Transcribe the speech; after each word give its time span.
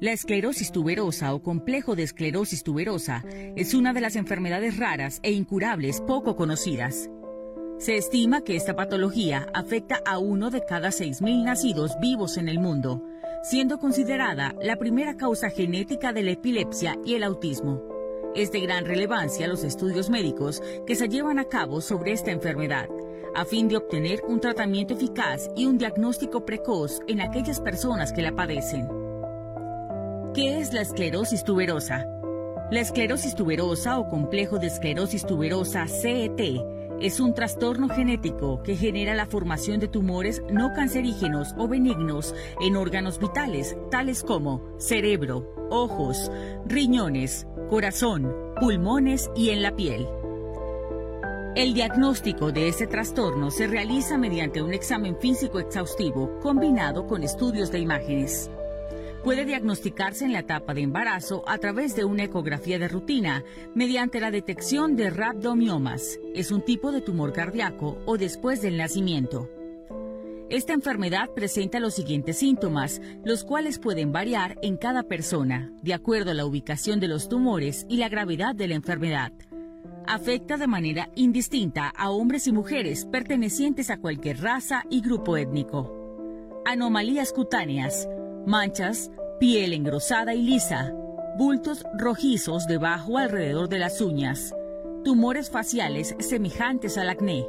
la 0.00 0.12
esclerosis 0.12 0.70
tuberosa 0.70 1.34
o 1.34 1.42
complejo 1.42 1.96
de 1.96 2.04
esclerosis 2.04 2.62
tuberosa 2.62 3.24
es 3.56 3.74
una 3.74 3.92
de 3.92 4.00
las 4.00 4.14
enfermedades 4.14 4.76
raras 4.76 5.18
e 5.22 5.32
incurables 5.32 6.00
poco 6.00 6.36
conocidas. 6.36 7.10
Se 7.78 7.96
estima 7.96 8.42
que 8.42 8.56
esta 8.56 8.76
patología 8.76 9.46
afecta 9.54 10.00
a 10.04 10.18
uno 10.18 10.50
de 10.50 10.64
cada 10.64 10.88
6.000 10.88 11.44
nacidos 11.44 11.92
vivos 12.00 12.36
en 12.36 12.48
el 12.48 12.58
mundo, 12.58 13.04
siendo 13.42 13.78
considerada 13.78 14.54
la 14.60 14.76
primera 14.76 15.16
causa 15.16 15.50
genética 15.50 16.12
de 16.12 16.22
la 16.22 16.32
epilepsia 16.32 16.96
y 17.04 17.14
el 17.14 17.22
autismo. 17.22 17.82
Es 18.34 18.52
de 18.52 18.60
gran 18.60 18.84
relevancia 18.84 19.48
los 19.48 19.64
estudios 19.64 20.10
médicos 20.10 20.62
que 20.86 20.96
se 20.96 21.08
llevan 21.08 21.38
a 21.38 21.44
cabo 21.44 21.80
sobre 21.80 22.12
esta 22.12 22.30
enfermedad, 22.30 22.88
a 23.34 23.44
fin 23.44 23.68
de 23.68 23.76
obtener 23.76 24.22
un 24.28 24.40
tratamiento 24.40 24.94
eficaz 24.94 25.48
y 25.56 25.66
un 25.66 25.78
diagnóstico 25.78 26.44
precoz 26.44 27.00
en 27.08 27.20
aquellas 27.20 27.60
personas 27.60 28.12
que 28.12 28.22
la 28.22 28.32
padecen. 28.32 29.07
¿Qué 30.34 30.60
es 30.60 30.74
la 30.74 30.82
esclerosis 30.82 31.42
tuberosa? 31.42 32.06
La 32.70 32.80
esclerosis 32.80 33.34
tuberosa 33.34 33.98
o 33.98 34.08
complejo 34.08 34.58
de 34.58 34.66
esclerosis 34.66 35.24
tuberosa 35.24 35.86
CET 35.88 36.38
es 37.00 37.18
un 37.18 37.32
trastorno 37.32 37.88
genético 37.88 38.62
que 38.62 38.76
genera 38.76 39.14
la 39.14 39.24
formación 39.24 39.80
de 39.80 39.88
tumores 39.88 40.42
no 40.50 40.74
cancerígenos 40.74 41.54
o 41.56 41.66
benignos 41.66 42.34
en 42.60 42.76
órganos 42.76 43.18
vitales, 43.18 43.74
tales 43.90 44.22
como 44.22 44.62
cerebro, 44.78 45.50
ojos, 45.70 46.30
riñones, 46.66 47.46
corazón, 47.70 48.30
pulmones 48.60 49.30
y 49.34 49.48
en 49.50 49.62
la 49.62 49.74
piel. 49.74 50.06
El 51.56 51.72
diagnóstico 51.72 52.52
de 52.52 52.68
este 52.68 52.86
trastorno 52.86 53.50
se 53.50 53.66
realiza 53.66 54.18
mediante 54.18 54.62
un 54.62 54.74
examen 54.74 55.16
físico 55.18 55.58
exhaustivo 55.58 56.38
combinado 56.40 57.06
con 57.06 57.22
estudios 57.22 57.72
de 57.72 57.78
imágenes 57.78 58.50
puede 59.24 59.44
diagnosticarse 59.44 60.24
en 60.24 60.32
la 60.32 60.40
etapa 60.40 60.74
de 60.74 60.82
embarazo 60.82 61.42
a 61.46 61.58
través 61.58 61.96
de 61.96 62.04
una 62.04 62.24
ecografía 62.24 62.78
de 62.78 62.88
rutina 62.88 63.44
mediante 63.74 64.20
la 64.20 64.30
detección 64.30 64.96
de 64.96 65.10
rhabdomiomas. 65.10 66.18
Es 66.34 66.50
un 66.50 66.62
tipo 66.62 66.92
de 66.92 67.00
tumor 67.00 67.32
cardíaco 67.32 67.98
o 68.06 68.16
después 68.18 68.62
del 68.62 68.76
nacimiento. 68.76 69.48
Esta 70.50 70.72
enfermedad 70.72 71.28
presenta 71.34 71.78
los 71.78 71.94
siguientes 71.94 72.38
síntomas, 72.38 73.02
los 73.22 73.44
cuales 73.44 73.78
pueden 73.78 74.12
variar 74.12 74.58
en 74.62 74.78
cada 74.78 75.02
persona, 75.02 75.70
de 75.82 75.92
acuerdo 75.92 76.30
a 76.30 76.34
la 76.34 76.46
ubicación 76.46 77.00
de 77.00 77.08
los 77.08 77.28
tumores 77.28 77.84
y 77.86 77.98
la 77.98 78.08
gravedad 78.08 78.54
de 78.54 78.68
la 78.68 78.74
enfermedad. 78.74 79.32
Afecta 80.06 80.56
de 80.56 80.66
manera 80.66 81.10
indistinta 81.14 81.88
a 81.90 82.08
hombres 82.08 82.46
y 82.46 82.52
mujeres 82.52 83.04
pertenecientes 83.04 83.90
a 83.90 83.98
cualquier 83.98 84.40
raza 84.40 84.84
y 84.88 85.02
grupo 85.02 85.36
étnico. 85.36 85.92
Anomalías 86.64 87.34
cutáneas, 87.34 88.08
manchas, 88.48 89.10
piel 89.38 89.74
engrosada 89.74 90.34
y 90.34 90.42
lisa, 90.42 90.94
bultos 91.36 91.84
rojizos 91.92 92.66
debajo 92.66 93.18
alrededor 93.18 93.68
de 93.68 93.78
las 93.78 94.00
uñas, 94.00 94.54
tumores 95.04 95.50
faciales 95.50 96.16
semejantes 96.18 96.96
al 96.96 97.10
acné, 97.10 97.46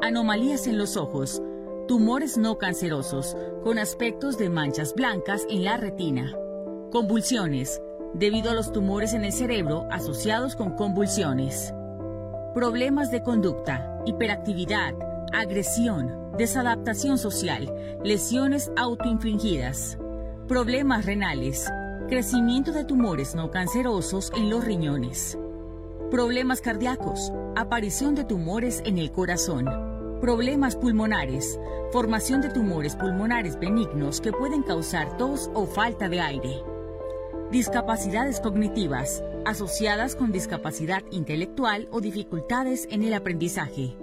anomalías 0.00 0.68
en 0.68 0.78
los 0.78 0.96
ojos, 0.96 1.42
tumores 1.88 2.38
no 2.38 2.58
cancerosos 2.58 3.36
con 3.64 3.78
aspectos 3.78 4.38
de 4.38 4.50
manchas 4.50 4.94
blancas 4.94 5.44
en 5.50 5.64
la 5.64 5.76
retina, 5.76 6.32
convulsiones, 6.92 7.82
debido 8.14 8.52
a 8.52 8.54
los 8.54 8.72
tumores 8.72 9.14
en 9.14 9.24
el 9.24 9.32
cerebro 9.32 9.88
asociados 9.90 10.54
con 10.54 10.76
convulsiones, 10.76 11.74
problemas 12.54 13.10
de 13.10 13.22
conducta, 13.24 14.00
hiperactividad, 14.06 14.94
agresión, 15.32 16.30
desadaptación 16.38 17.18
social, 17.18 17.72
lesiones 18.04 18.70
autoinfligidas 18.76 19.98
problemas 20.50 21.06
renales, 21.06 21.70
crecimiento 22.08 22.72
de 22.72 22.82
tumores 22.84 23.36
no 23.36 23.52
cancerosos 23.52 24.32
en 24.34 24.50
los 24.50 24.64
riñones, 24.64 25.38
problemas 26.10 26.60
cardíacos, 26.60 27.32
aparición 27.54 28.16
de 28.16 28.24
tumores 28.24 28.82
en 28.84 28.98
el 28.98 29.12
corazón, 29.12 29.66
problemas 30.20 30.74
pulmonares, 30.74 31.56
formación 31.92 32.40
de 32.40 32.50
tumores 32.50 32.96
pulmonares 32.96 33.60
benignos 33.60 34.20
que 34.20 34.32
pueden 34.32 34.64
causar 34.64 35.16
tos 35.16 35.48
o 35.54 35.66
falta 35.66 36.08
de 36.08 36.20
aire, 36.20 36.64
discapacidades 37.52 38.40
cognitivas 38.40 39.22
asociadas 39.44 40.16
con 40.16 40.32
discapacidad 40.32 41.04
intelectual 41.12 41.86
o 41.92 42.00
dificultades 42.00 42.88
en 42.90 43.04
el 43.04 43.14
aprendizaje. 43.14 43.94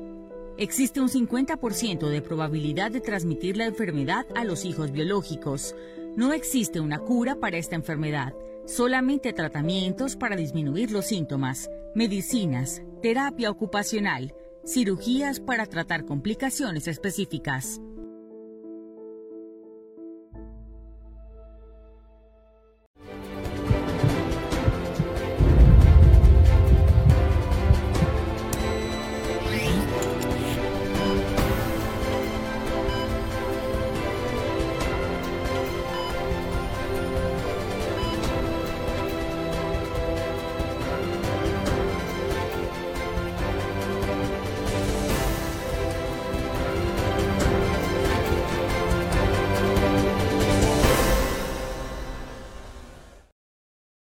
Existe 0.56 1.02
un 1.02 1.10
50% 1.10 2.08
de 2.08 2.22
probabilidad 2.22 2.90
de 2.90 3.02
transmitir 3.02 3.58
la 3.58 3.66
enfermedad 3.66 4.26
a 4.34 4.46
los 4.46 4.64
hijos 4.64 4.94
biológicos, 4.94 5.76
no 6.18 6.34
existe 6.34 6.80
una 6.80 6.98
cura 6.98 7.36
para 7.36 7.58
esta 7.58 7.76
enfermedad, 7.76 8.34
solamente 8.66 9.34
tratamientos 9.34 10.16
para 10.16 10.36
disminuir 10.36 10.90
los 10.90 11.06
síntomas, 11.06 11.70
medicinas, 11.94 12.82
terapia 13.04 13.52
ocupacional, 13.52 14.34
cirugías 14.66 15.40
para 15.40 15.68
tratar 15.68 16.06
complicaciones 16.06 16.88
específicas. 16.88 17.80